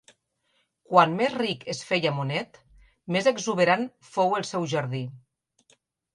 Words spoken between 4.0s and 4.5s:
fou el